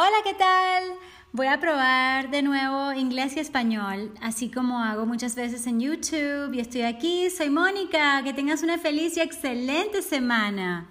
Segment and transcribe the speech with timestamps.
[0.00, 0.84] Hola, ¿qué tal?
[1.32, 6.54] Voy a probar de nuevo inglés y español, así como hago muchas veces en YouTube.
[6.54, 8.22] Y estoy aquí, soy Mónica.
[8.22, 10.88] Que tengas una feliz y excelente semana.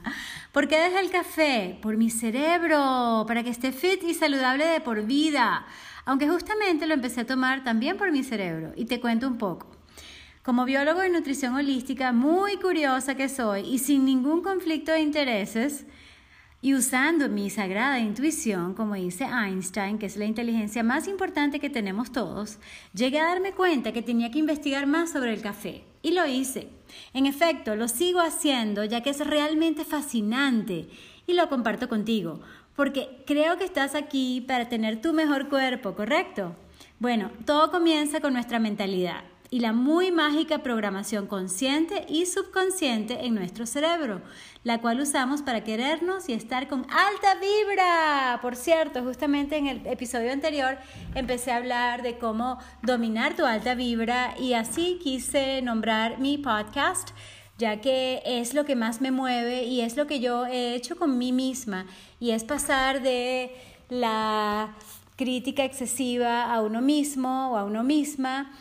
[0.52, 1.80] ¿Por qué dejé el café?
[1.82, 5.66] Por mi cerebro, para que esté fit y saludable de por vida.
[6.04, 8.74] Aunque justamente lo empecé a tomar también por mi cerebro.
[8.76, 9.72] Y te cuento un poco.
[10.44, 15.86] Como biólogo de nutrición holística, muy curiosa que soy y sin ningún conflicto de intereses,
[16.60, 21.70] y usando mi sagrada intuición, como dice Einstein, que es la inteligencia más importante que
[21.70, 22.58] tenemos todos,
[22.94, 25.84] llegué a darme cuenta que tenía que investigar más sobre el café.
[26.02, 26.70] Y lo hice.
[27.14, 30.90] En efecto, lo sigo haciendo ya que es realmente fascinante
[31.28, 32.40] y lo comparto contigo,
[32.76, 36.56] porque creo que estás aquí para tener tu mejor cuerpo, ¿correcto?
[37.00, 43.36] Bueno, todo comienza con nuestra mentalidad y la muy mágica programación consciente y subconsciente en
[43.36, 44.22] nuestro cerebro,
[44.64, 48.40] la cual usamos para querernos y estar con alta vibra.
[48.42, 50.78] Por cierto, justamente en el episodio anterior
[51.16, 57.12] empecé a hablar de cómo dominar tu alta vibra y así quise nombrar mi podcast
[57.58, 60.96] ya que es lo que más me mueve y es lo que yo he hecho
[60.96, 61.88] con mí misma
[62.20, 63.56] y es pasar de
[63.90, 64.76] la
[65.16, 68.52] crítica excesiva a uno mismo o a uno misma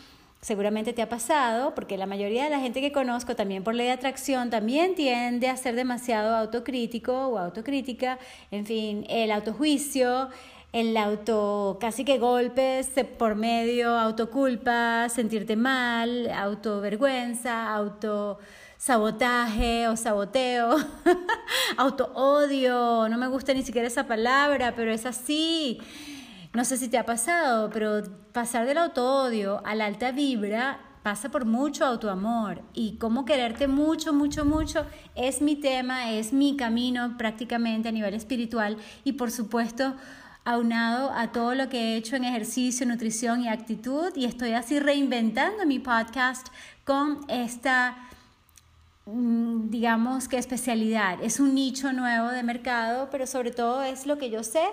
[0.41, 3.87] seguramente te ha pasado, porque la mayoría de la gente que conozco también por ley
[3.87, 8.19] de atracción también tiende a ser demasiado autocrítico o autocrítica,
[8.51, 10.29] en fin, el autojuicio,
[10.73, 18.39] el auto, casi que golpes por medio, autoculpa, sentirte mal, autovergüenza, auto
[18.77, 20.75] sabotaje o saboteo,
[21.77, 25.79] auto odio, no me gusta ni siquiera esa palabra, pero es así.
[26.57, 28.01] No sé si te ha pasado, pero
[28.33, 34.11] pasar del autoodio a la alta vibra pasa por mucho autoamor y cómo quererte mucho,
[34.11, 39.93] mucho, mucho es mi tema, es mi camino prácticamente a nivel espiritual y por supuesto
[40.45, 44.79] aunado a todo lo que he hecho en ejercicio, nutrición y actitud y estoy así
[44.79, 46.47] reinventando mi podcast
[46.85, 48.09] con esta
[49.05, 51.21] mm, digamos que especialidad.
[51.21, 54.63] Es un nicho nuevo de mercado, pero sobre todo es lo que yo sé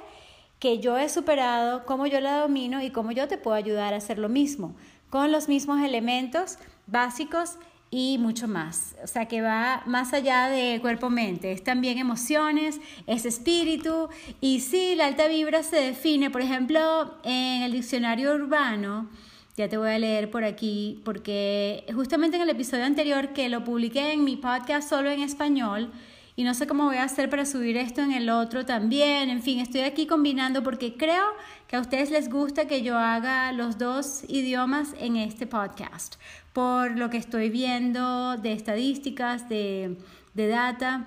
[0.65, 3.99] que yo he superado, cómo yo la domino y cómo yo te puedo ayudar a
[3.99, 4.75] hacer lo mismo,
[5.11, 7.59] con los mismos elementos básicos
[7.91, 8.97] y mucho más.
[9.05, 11.53] O sea, que va más allá de cuerpo-mente.
[11.53, 14.09] Es también emociones, es espíritu.
[14.41, 19.11] Y sí, la alta vibra se define, por ejemplo, en el diccionario urbano.
[19.59, 23.65] Ya te voy a leer por aquí, porque justamente en el episodio anterior que lo
[23.65, 25.93] publiqué en mi podcast solo en español,
[26.37, 29.31] y no sé cómo voy a hacer para subir esto en el otro también.
[29.31, 31.25] En fin, estoy aquí combinando porque creo
[31.69, 36.17] que a ustedes les gusta que yo haga los dos idiomas en este podcast,
[36.53, 39.97] por lo que estoy viendo de estadísticas, de,
[40.35, 41.07] de data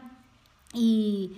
[0.73, 1.33] y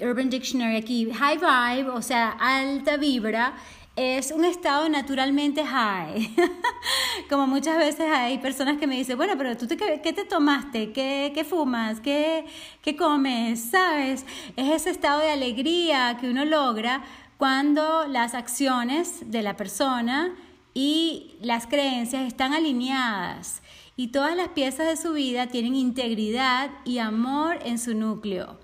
[0.00, 3.54] Urban Dictionary aquí, high vibe, o sea, alta vibra,
[3.96, 6.34] es un estado naturalmente high.
[7.28, 10.92] Como muchas veces hay personas que me dicen, bueno, pero tú te, qué te tomaste,
[10.92, 12.44] ¿Qué, qué fumas, ¿Qué,
[12.82, 14.26] qué comes, ¿sabes?
[14.56, 17.04] Es ese estado de alegría que uno logra
[17.36, 20.34] cuando las acciones de la persona
[20.72, 23.62] y las creencias están alineadas
[23.96, 28.58] y todas las piezas de su vida tienen integridad y amor en su núcleo.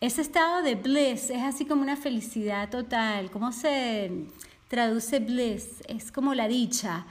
[0.00, 3.30] Ese estado de bliss es así como una felicidad total.
[3.30, 4.26] ¿Cómo se
[4.68, 5.82] traduce bliss?
[5.88, 7.06] Es como la dicha.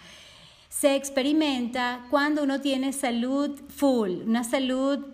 [0.69, 5.05] Se experimenta cuando uno tiene salud full, una salud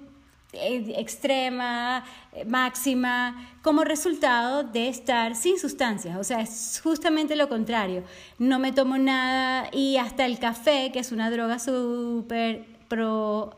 [0.54, 2.04] eh, extrema,
[2.34, 6.18] eh, máxima, como resultado de estar sin sustancias.
[6.18, 8.04] O sea, es justamente lo contrario.
[8.38, 13.58] No me tomo nada y hasta el café, que es una droga súper pro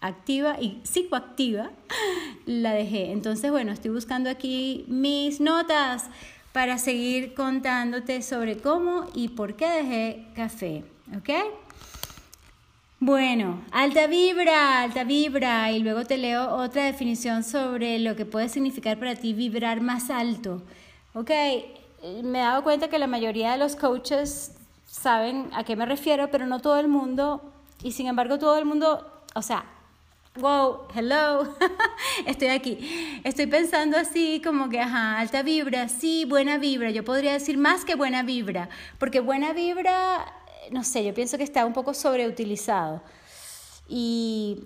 [0.00, 1.70] activa y psicoactiva,
[2.46, 3.12] la dejé.
[3.12, 6.06] Entonces, bueno, estoy buscando aquí mis notas
[6.52, 10.84] para seguir contándote sobre cómo y por qué dejé café,
[11.16, 11.30] ¿ok?
[13.00, 18.48] Bueno, alta vibra, alta vibra, y luego te leo otra definición sobre lo que puede
[18.48, 20.62] significar para ti vibrar más alto.
[21.14, 21.30] Ok,
[22.22, 24.52] me he dado cuenta que la mayoría de los coaches
[24.86, 27.42] saben a qué me refiero, pero no todo el mundo,
[27.82, 29.64] y sin embargo todo el mundo, o sea,
[30.36, 31.54] wow, hello,
[32.26, 33.20] estoy aquí.
[33.24, 36.90] Estoy pensando así como que, ajá, alta vibra, sí, buena vibra.
[36.90, 38.68] Yo podría decir más que buena vibra,
[38.98, 40.32] porque buena vibra,
[40.70, 43.02] no sé, yo pienso que está un poco sobreutilizado.
[43.88, 44.64] Y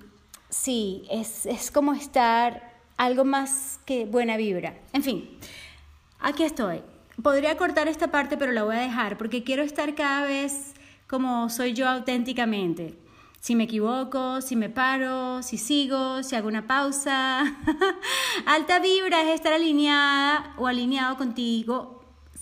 [0.49, 4.79] sí, es, es como estar algo más que buena vibra.
[4.93, 5.39] En fin,
[6.21, 6.83] aquí estoy.
[7.23, 10.75] Podría cortar esta parte, pero la voy a dejar porque quiero estar cada vez
[11.07, 13.06] como soy yo auténticamente
[13.47, 17.45] si me equivoco, si me paro, si sigo, si hago una pausa.
[18.45, 21.97] Alta vibra es estar alineada o alineado contigo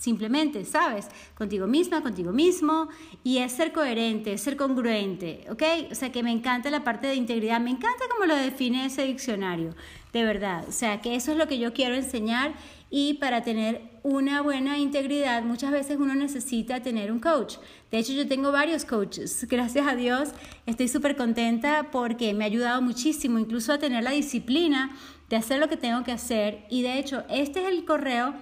[0.05, 1.09] Simplemente, ¿sabes?
[1.35, 2.89] Contigo misma, contigo mismo.
[3.23, 5.63] Y es ser coherente, ser congruente, ¿ok?
[5.93, 7.59] O sea, que me encanta la parte de integridad.
[7.59, 9.75] Me encanta cómo lo define ese diccionario,
[10.13, 10.67] de verdad.
[10.69, 12.53] O sea, que eso es lo que yo quiero enseñar.
[12.91, 17.57] Y para tener una buena integridad, muchas veces uno necesita tener un coach.
[17.95, 19.47] De hecho, yo tengo varios coaches.
[19.49, 20.31] Gracias a Dios,
[20.67, 24.91] estoy súper contenta porque me ha ayudado muchísimo, incluso a tener la disciplina
[25.29, 26.67] de hacer lo que tengo que hacer.
[26.71, 28.35] Y de hecho, este es el correo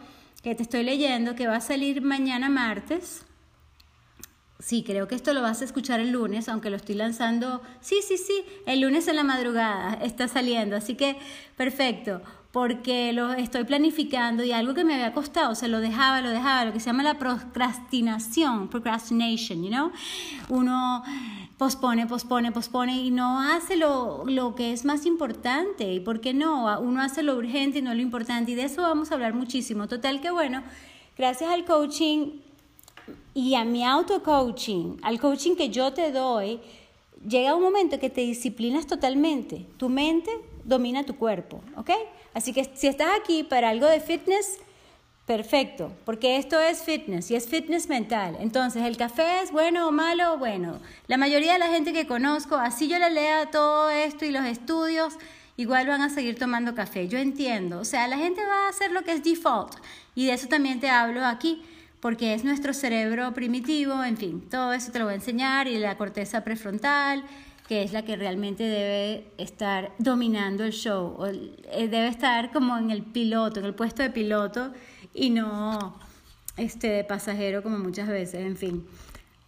[0.42, 3.26] que te estoy leyendo, que va a salir mañana martes.
[4.58, 7.60] Sí, creo que esto lo vas a escuchar el lunes, aunque lo estoy lanzando.
[7.82, 10.76] Sí, sí, sí, el lunes en la madrugada está saliendo.
[10.76, 11.18] Así que,
[11.58, 12.22] perfecto,
[12.52, 16.66] porque lo estoy planificando y algo que me había costado, se lo dejaba, lo dejaba,
[16.66, 19.90] lo que se llama la procrastinación, procrastination, you know?
[20.50, 21.02] Uno
[21.56, 25.94] pospone, pospone, pospone y no hace lo, lo que es más importante.
[25.94, 26.78] ¿Y por qué no?
[26.80, 28.52] Uno hace lo urgente y no lo importante.
[28.52, 29.88] Y de eso vamos a hablar muchísimo.
[29.88, 30.62] Total que bueno,
[31.16, 32.32] gracias al coaching
[33.32, 36.60] y a mi auto-coaching, al coaching que yo te doy,
[37.26, 39.66] llega un momento que te disciplinas totalmente.
[39.76, 40.30] Tu mente
[40.64, 41.90] domina tu cuerpo, ¿ok?
[42.34, 44.58] Así que si estás aquí para algo de fitness,
[45.26, 48.36] Perfecto, porque esto es fitness y es fitness mental.
[48.40, 50.36] Entonces, ¿el café es bueno o malo?
[50.36, 54.32] Bueno, la mayoría de la gente que conozco, así yo le lea todo esto y
[54.32, 55.14] los estudios,
[55.56, 57.06] igual van a seguir tomando café.
[57.06, 59.76] Yo entiendo, o sea, la gente va a hacer lo que es default
[60.16, 61.62] y de eso también te hablo aquí,
[62.02, 65.78] porque es nuestro cerebro primitivo, en fin, todo eso te lo voy a enseñar y
[65.78, 67.24] la corteza prefrontal
[67.68, 72.76] que es la que realmente debe estar dominando el show, o eh, debe estar como
[72.76, 74.72] en el piloto, en el puesto de piloto
[75.14, 75.98] y no
[76.56, 78.86] este, de pasajero como muchas veces, en fin.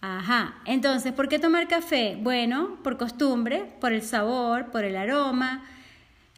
[0.01, 2.17] Ajá, entonces, ¿por qué tomar café?
[2.19, 5.65] Bueno, por costumbre, por el sabor, por el aroma.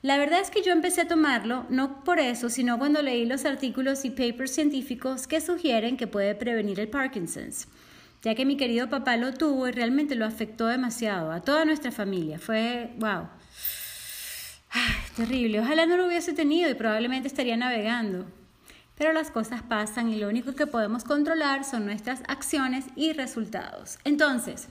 [0.06, 3.44] La verdad es que yo empecé a tomarlo no por eso, sino cuando leí los
[3.44, 7.66] artículos y papers científicos que sugieren que puede prevenir el Parkinson's,
[8.22, 11.90] ya que mi querido papá lo tuvo y realmente lo afectó demasiado a toda nuestra
[11.90, 12.38] familia.
[12.38, 13.26] Fue, wow,
[15.16, 15.58] terrible.
[15.58, 18.26] Ojalá no lo hubiese tenido y probablemente estaría navegando.
[18.96, 23.98] Pero las cosas pasan y lo único que podemos controlar son nuestras acciones y resultados.
[24.04, 24.68] Entonces,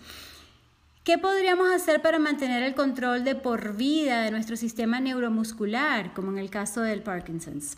[1.05, 6.31] ¿qué podríamos hacer para mantener el control de por vida de nuestro sistema neuromuscular, como
[6.31, 7.77] en el caso del Parkinson's?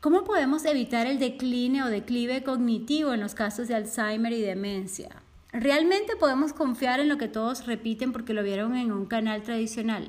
[0.00, 5.08] ¿Cómo podemos evitar el decline o declive cognitivo en los casos de Alzheimer y demencia?
[5.52, 10.08] ¿Realmente podemos confiar en lo que todos repiten porque lo vieron en un canal tradicional?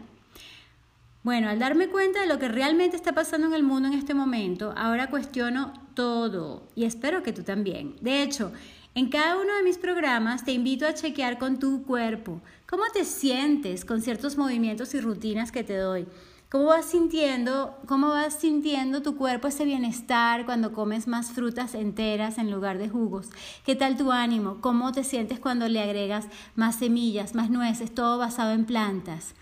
[1.23, 4.13] Bueno, al darme cuenta de lo que realmente está pasando en el mundo en este
[4.13, 7.95] momento, ahora cuestiono todo y espero que tú también.
[7.99, 8.51] De hecho,
[8.95, 13.05] en cada uno de mis programas te invito a chequear con tu cuerpo cómo te
[13.05, 16.07] sientes con ciertos movimientos y rutinas que te doy.
[16.49, 22.37] ¿Cómo vas sintiendo, cómo vas sintiendo tu cuerpo ese bienestar cuando comes más frutas enteras
[22.37, 23.29] en lugar de jugos?
[23.65, 24.59] ¿Qué tal tu ánimo?
[24.59, 29.33] ¿Cómo te sientes cuando le agregas más semillas, más nueces, todo basado en plantas?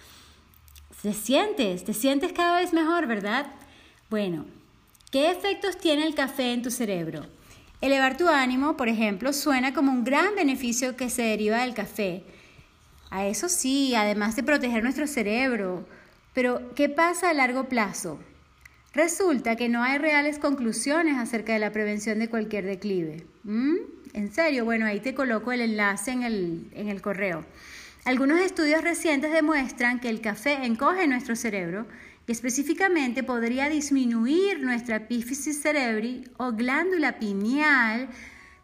[1.02, 3.48] te sientes, te sientes cada vez mejor, ¿verdad?
[4.10, 4.46] Bueno,
[5.12, 7.26] ¿qué efectos tiene el café en tu cerebro?
[7.82, 12.24] Elevar tu ánimo, por ejemplo, suena como un gran beneficio que se deriva del café.
[13.10, 15.88] A eso sí, además de proteger nuestro cerebro.
[16.34, 18.20] Pero, ¿qué pasa a largo plazo?
[18.94, 23.26] Resulta que no hay reales conclusiones acerca de la prevención de cualquier declive.
[23.44, 23.76] ¿Mm?
[24.14, 24.66] ¿En serio?
[24.66, 27.46] Bueno, ahí te coloco el enlace en el, en el correo.
[28.04, 31.86] Algunos estudios recientes demuestran que el café encoge nuestro cerebro
[32.30, 38.08] y específicamente podría disminuir nuestra epífisis cerebri o glándula pineal,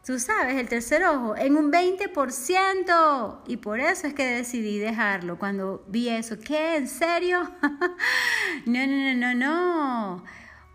[0.06, 3.40] tú sabes, el tercer ojo, en un 20%.
[3.48, 6.38] Y por eso es que decidí dejarlo cuando vi eso.
[6.38, 6.76] ¿Qué?
[6.76, 7.42] ¿En serio?
[8.68, 10.24] no, no, no, no, no.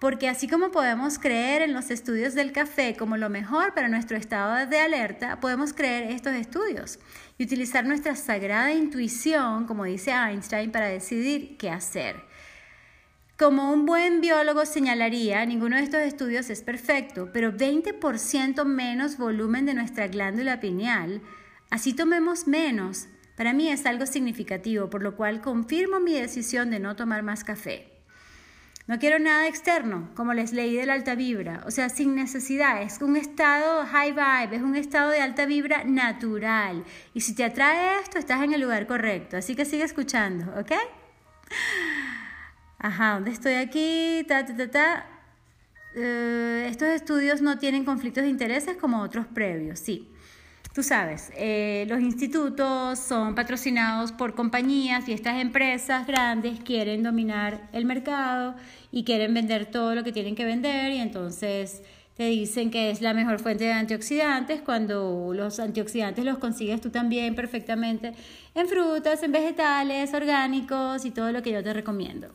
[0.00, 4.16] Porque así como podemos creer en los estudios del café como lo mejor para nuestro
[4.16, 6.99] estado de alerta, podemos creer estos estudios
[7.38, 12.29] y utilizar nuestra sagrada intuición, como dice Einstein, para decidir qué hacer.
[13.40, 19.64] Como un buen biólogo señalaría, ninguno de estos estudios es perfecto, pero 20% menos volumen
[19.64, 21.23] de nuestra glándula pineal,
[21.70, 26.80] así tomemos menos, para mí es algo significativo, por lo cual confirmo mi decisión de
[26.80, 27.88] no tomar más café.
[28.87, 32.82] No quiero nada externo, como les leí de la alta vibra, o sea, sin necesidad.
[32.82, 36.85] Es un estado high vibe, es un estado de alta vibra natural.
[37.14, 39.38] Y si te atrae esto, estás en el lugar correcto.
[39.38, 40.73] Así que sigue escuchando, ¿ok?
[42.82, 44.25] Ajá, ¿dónde estoy aquí?
[44.26, 45.06] Ta, ta, ta, ta.
[45.94, 50.08] Eh, estos estudios no tienen conflictos de intereses como otros previos, sí.
[50.72, 57.68] Tú sabes, eh, los institutos son patrocinados por compañías y estas empresas grandes quieren dominar
[57.72, 58.54] el mercado
[58.90, 61.82] y quieren vender todo lo que tienen que vender y entonces
[62.20, 66.90] que dicen que es la mejor fuente de antioxidantes cuando los antioxidantes los consigues tú
[66.90, 68.12] también perfectamente
[68.54, 72.28] en frutas, en vegetales, orgánicos y todo lo que yo te recomiendo.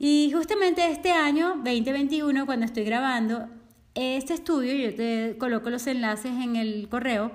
[0.00, 3.46] Y justamente este año, 2021, cuando estoy grabando
[3.94, 7.30] este estudio, yo te coloco los enlaces en el correo,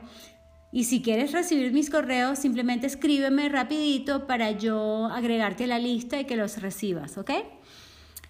[0.73, 6.19] y si quieres recibir mis correos, simplemente escríbeme rapidito para yo agregarte a la lista
[6.19, 7.31] y que los recibas, ¿ok?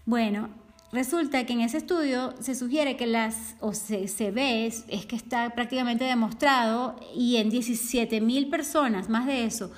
[0.05, 0.60] Bueno,
[0.91, 5.15] resulta que en ese estudio se sugiere que las, o se, se ve, es, que
[5.15, 9.71] está prácticamente demostrado, y en 17 mil personas, más de eso,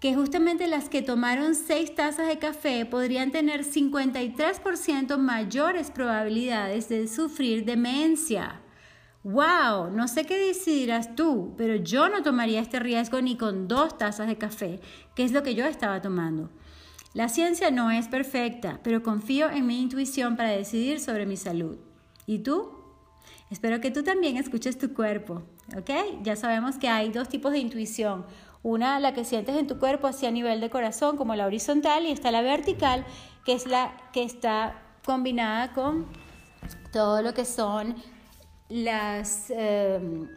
[0.00, 7.08] que justamente las que tomaron 6 tazas de café podrían tener 53% mayores probabilidades de
[7.08, 8.60] sufrir demencia.
[9.24, 9.90] ¡Wow!
[9.90, 14.28] No sé qué decidirás tú, pero yo no tomaría este riesgo ni con dos tazas
[14.28, 14.80] de café,
[15.16, 16.50] que es lo que yo estaba tomando.
[17.18, 21.76] La ciencia no es perfecta, pero confío en mi intuición para decidir sobre mi salud.
[22.26, 22.70] ¿Y tú?
[23.50, 25.42] Espero que tú también escuches tu cuerpo,
[25.76, 25.90] ¿ok?
[26.22, 28.24] Ya sabemos que hay dos tipos de intuición.
[28.62, 32.12] Una, la que sientes en tu cuerpo hacia nivel de corazón, como la horizontal, y
[32.12, 33.04] está la vertical,
[33.44, 36.06] que es la que está combinada con
[36.92, 37.96] todo lo que son
[38.68, 40.28] las, em,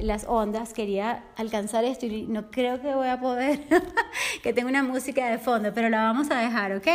[0.00, 3.60] las ondas, quería alcanzar esto y no creo que voy a poder,
[4.42, 6.88] que tengo una música de fondo, pero la vamos a dejar, ¿ok?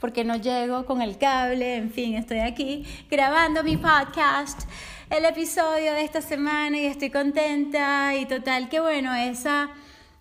[0.00, 4.68] Porque no llego con el cable, en fin, estoy aquí grabando mi podcast,
[5.10, 9.70] el episodio de esta semana y estoy contenta y total que bueno, esa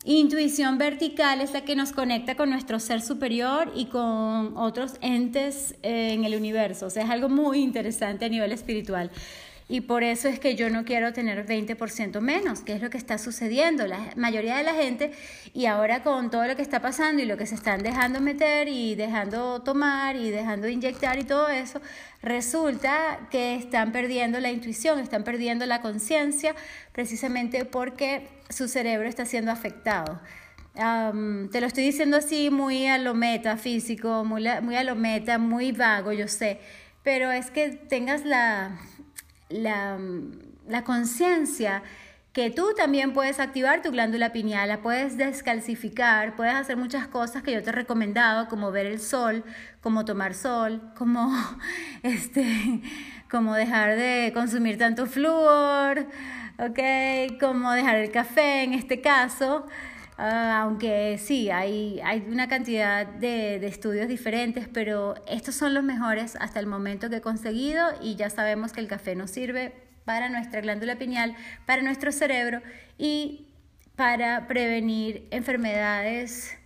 [0.10, 5.76] Intuición vertical es la que nos conecta con nuestro ser superior y con otros entes
[5.84, 6.86] eh, en el universo.
[6.86, 9.12] O sea, es algo muy interesante a nivel espiritual.
[9.70, 12.98] Y por eso es que yo no quiero tener 20% menos, que es lo que
[12.98, 13.86] está sucediendo.
[13.86, 15.12] La mayoría de la gente,
[15.54, 18.70] y ahora con todo lo que está pasando y lo que se están dejando meter
[18.70, 21.82] y dejando tomar y dejando inyectar y todo eso,
[22.22, 26.56] resulta que están perdiendo la intuición, están perdiendo la conciencia,
[26.94, 30.22] precisamente porque su cerebro está siendo afectado.
[30.74, 35.74] te lo estoy diciendo así muy a lo metafísico, muy, muy a lo meta, muy
[35.74, 36.62] vago, yo sé,
[37.04, 38.80] pero es que tengas la
[39.50, 39.98] la,
[40.68, 41.84] la conciencia
[42.38, 47.42] que tú también puedes activar tu glándula pineal, la puedes descalcificar, puedes hacer muchas cosas
[47.42, 49.44] que yo te he recomendado, como ver el sol,
[49.82, 51.32] como tomar sol, como,
[52.04, 52.84] este,
[53.28, 56.06] como dejar de consumir tanto flúor,
[56.60, 57.40] ¿ok?
[57.40, 59.66] Como dejar el café en este caso.
[60.18, 65.84] Ah, aunque sí, hay, hay una cantidad de, de, estudios diferentes, pero estos son los
[65.84, 69.74] mejores hasta el momento que he conseguido y ya sabemos que el café nos sirve
[70.06, 71.36] para nuestra glándula pineal,
[71.68, 72.62] para nuestro cerebro
[72.98, 73.48] y
[73.96, 76.58] para prevenir enfermedades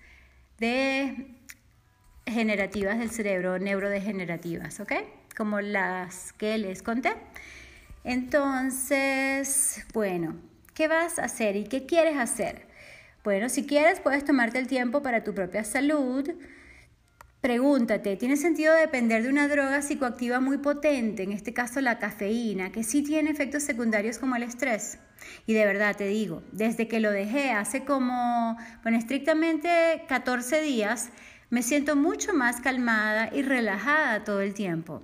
[2.25, 4.93] degenerativas del cerebro, neurodegenerativas, ¿ok?
[5.36, 7.13] Como las que les conté.
[8.03, 10.36] Entonces, bueno,
[10.74, 12.71] ¿qué vas a hacer y qué quieres hacer?
[13.24, 16.28] Bueno, si quieres, puedes tomarte el tiempo para tu propia salud.
[17.40, 22.72] Pregúntate, ¿tiene sentido depender de una droga psicoactiva muy potente, en este caso la cafeína,
[22.72, 24.98] que sí tiene efectos secundarios como el estrés?
[25.46, 31.10] Y de verdad te digo, desde que lo dejé hace como, bueno, estrictamente 14 días,
[31.50, 35.04] me siento mucho más calmada y relajada todo el tiempo.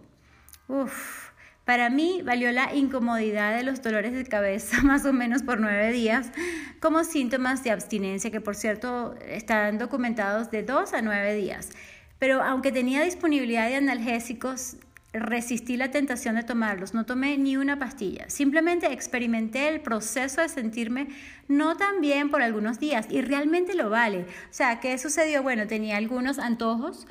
[0.68, 1.27] Uf,
[1.68, 5.92] para mí valió la incomodidad de los dolores de cabeza más o menos por nueve
[5.92, 6.32] días
[6.80, 11.72] como síntomas de abstinencia que por cierto están documentados de dos a nueve días.
[12.20, 14.78] Pero aunque tenía disponibilidad de analgésicos,
[15.12, 20.48] resistí la tentación de tomarlos, no tomé ni una pastilla, simplemente experimenté el proceso de
[20.48, 21.10] sentirme
[21.50, 24.22] no tan bien por algunos días y realmente lo vale.
[24.22, 25.44] O sea, ¿qué sucedió?
[25.44, 27.08] Bueno, tenía algunos antojos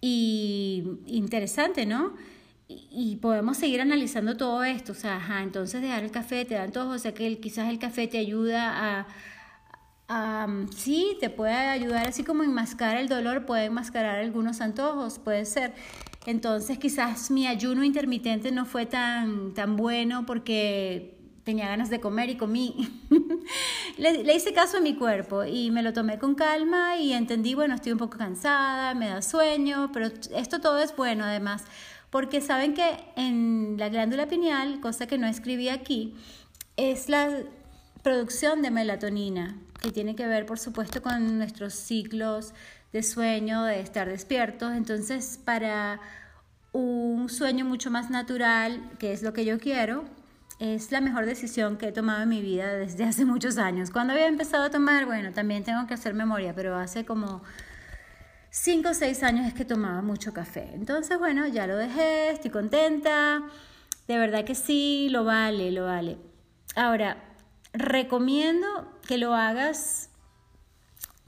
[0.00, 2.14] y interesante, ¿no?
[2.66, 6.62] Y, podemos seguir analizando todo esto, o sea, ajá, entonces dejar el café te da
[6.62, 9.06] antojos, o sea que quizás el café te ayuda
[10.08, 15.44] a, sí, te puede ayudar así como enmascarar el dolor, puede enmascarar algunos antojos, puede
[15.44, 15.74] ser.
[16.26, 22.30] Entonces quizás mi ayuno intermitente no fue tan, tan bueno porque tenía ganas de comer
[22.30, 22.88] y comí.
[23.98, 27.54] le, le, hice caso a mi cuerpo y me lo tomé con calma y entendí,
[27.54, 31.64] bueno, estoy un poco cansada, me da sueño, pero esto todo es bueno además
[32.14, 36.14] porque saben que en la glándula pineal, cosa que no escribí aquí,
[36.76, 37.28] es la
[38.04, 42.54] producción de melatonina, que tiene que ver, por supuesto, con nuestros ciclos
[42.92, 44.74] de sueño, de estar despiertos.
[44.74, 45.98] Entonces, para
[46.70, 50.04] un sueño mucho más natural, que es lo que yo quiero,
[50.60, 53.90] es la mejor decisión que he tomado en mi vida desde hace muchos años.
[53.90, 57.42] Cuando había empezado a tomar, bueno, también tengo que hacer memoria, pero hace como
[58.54, 60.70] cinco o seis años es que tomaba mucho café.
[60.74, 63.42] Entonces, bueno, ya lo dejé, estoy contenta.
[64.06, 66.18] De verdad que sí, lo vale, lo vale.
[66.76, 67.16] Ahora,
[67.72, 68.68] recomiendo
[69.08, 70.10] que lo hagas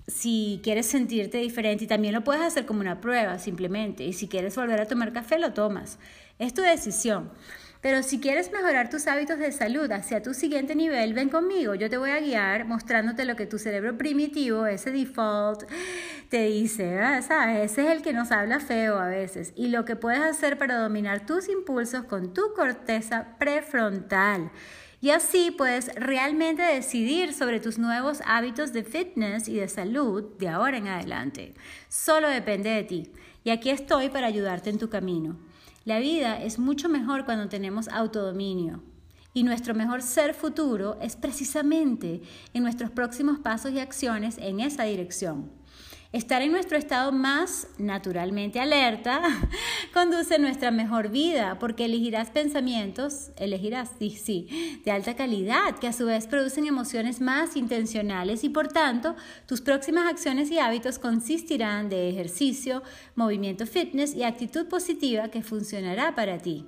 [0.06, 4.04] si quieres sentirte diferente y también lo puedes hacer como una prueba simplemente.
[4.04, 5.99] Y si quieres volver a tomar café, lo tomas.
[6.38, 7.33] Es tu decisión.
[7.87, 11.76] Pero si quieres mejorar tus hábitos de salud hacia tu siguiente nivel, ven conmigo.
[11.76, 15.71] Yo te voy a guiar mostrándote lo que tu cerebro primitivo, ese default,
[16.28, 16.99] te dice.
[17.23, 17.71] ¿sabes?
[17.71, 19.52] Ese es el que nos habla feo a veces.
[19.55, 24.50] Y lo que puedes hacer para dominar tus impulsos con tu corteza prefrontal.
[25.00, 30.49] Y así puedes realmente decidir sobre tus nuevos hábitos de fitness y de salud de
[30.49, 31.55] ahora en adelante.
[31.88, 33.12] Solo depende de ti.
[33.45, 35.37] Y aquí estoy para ayudarte en tu camino.
[35.87, 38.83] La vida es mucho mejor cuando tenemos autodominio.
[39.33, 44.83] Y nuestro mejor ser futuro es precisamente en nuestros próximos pasos y acciones en esa
[44.83, 45.49] dirección.
[46.16, 49.20] Estar en nuestro estado más naturalmente alerta
[49.92, 55.92] conduce nuestra mejor vida porque elegirás pensamientos, elegirás, sí, sí, de alta calidad que a
[55.92, 61.90] su vez producen emociones más intencionales y por tanto tus próximas acciones y hábitos consistirán
[61.90, 62.82] de ejercicio,
[63.14, 66.64] movimiento fitness y actitud positiva que funcionará para ti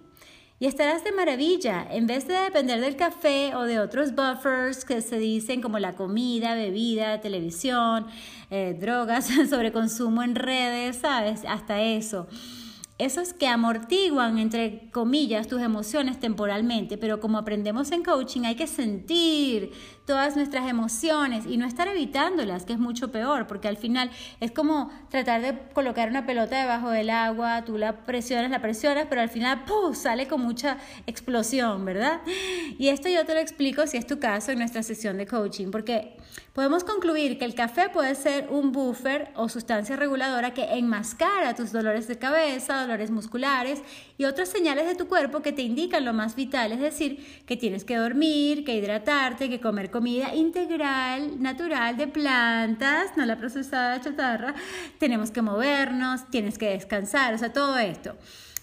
[0.60, 1.86] y estarás de maravilla.
[1.90, 5.94] En vez de depender del café o de otros buffers que se dicen como la
[5.94, 8.06] comida, bebida, televisión,
[8.50, 11.42] eh, drogas, sobre consumo en redes, ¿sabes?
[11.46, 12.26] Hasta eso
[12.98, 18.66] esos que amortiguan, entre comillas, tus emociones temporalmente, pero como aprendemos en coaching, hay que
[18.66, 19.70] sentir
[20.08, 24.10] todas nuestras emociones y no estar evitándolas, que es mucho peor, porque al final
[24.40, 29.06] es como tratar de colocar una pelota debajo del agua, tú la presionas, la presionas,
[29.10, 29.94] pero al final ¡pum!
[29.94, 32.22] sale con mucha explosión, ¿verdad?
[32.78, 35.70] Y esto yo te lo explico si es tu caso en nuestra sesión de coaching,
[35.70, 36.16] porque
[36.54, 41.70] podemos concluir que el café puede ser un buffer o sustancia reguladora que enmascara tus
[41.70, 43.82] dolores de cabeza, dolores musculares
[44.16, 47.58] y otras señales de tu cuerpo que te indican lo más vital, es decir, que
[47.58, 54.00] tienes que dormir, que hidratarte, que comer comida integral, natural, de plantas, no la procesada
[54.00, 54.54] chatarra,
[55.00, 58.14] tenemos que movernos, tienes que descansar, o sea, todo esto.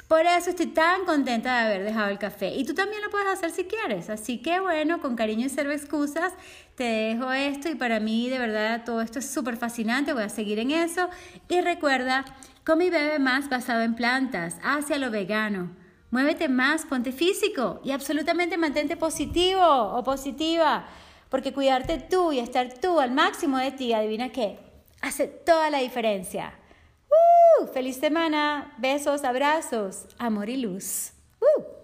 [0.08, 2.56] Por eso estoy tan contenta de haber dejado el café.
[2.56, 4.10] Y tú también lo puedes hacer si quieres.
[4.10, 6.32] Así que bueno, con cariño y cero excusas,
[6.76, 7.68] te dejo esto.
[7.68, 10.14] Y para mí, de verdad, todo esto es súper fascinante.
[10.14, 11.10] Voy a seguir en eso.
[11.50, 12.24] Y recuerda,
[12.64, 15.72] con mi bebé más basado en plantas, hacia lo vegano.
[16.12, 20.86] Muévete más, ponte físico y absolutamente mantente positivo o positiva.
[21.30, 24.60] Porque cuidarte tú y estar tú al máximo de ti, adivina qué,
[25.02, 26.54] hace toda la diferencia.
[27.10, 27.68] ¡Uh!
[27.68, 28.76] ¡Feliz semana!
[28.78, 31.12] Besos, abrazos, amor y luz.
[31.40, 31.75] ¡Uh!